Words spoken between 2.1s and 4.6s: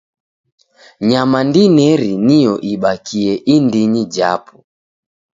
nio ibakie indinyi japo.